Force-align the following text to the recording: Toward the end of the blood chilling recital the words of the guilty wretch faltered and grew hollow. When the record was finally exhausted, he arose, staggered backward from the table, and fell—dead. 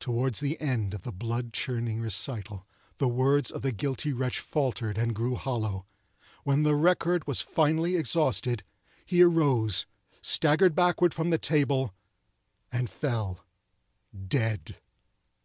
Toward 0.00 0.34
the 0.34 0.60
end 0.60 0.94
of 0.94 1.02
the 1.02 1.12
blood 1.12 1.52
chilling 1.52 2.00
recital 2.00 2.66
the 2.98 3.06
words 3.06 3.52
of 3.52 3.62
the 3.62 3.70
guilty 3.70 4.12
wretch 4.12 4.40
faltered 4.40 4.98
and 4.98 5.14
grew 5.14 5.36
hollow. 5.36 5.86
When 6.42 6.64
the 6.64 6.74
record 6.74 7.24
was 7.28 7.40
finally 7.40 7.94
exhausted, 7.94 8.64
he 9.06 9.22
arose, 9.22 9.86
staggered 10.22 10.74
backward 10.74 11.14
from 11.14 11.30
the 11.30 11.38
table, 11.38 11.94
and 12.72 12.90
fell—dead. 12.90 14.80